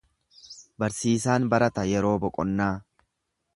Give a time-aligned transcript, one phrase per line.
[0.83, 2.73] Barsiisaan barata yeroo boqonnaa.